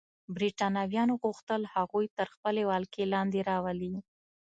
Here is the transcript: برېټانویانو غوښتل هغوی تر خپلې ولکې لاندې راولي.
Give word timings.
برېټانویانو 0.35 1.13
غوښتل 1.23 1.61
هغوی 1.75 2.05
تر 2.17 2.27
خپلې 2.35 2.63
ولکې 2.71 3.03
لاندې 3.13 3.39
راولي. 3.49 3.93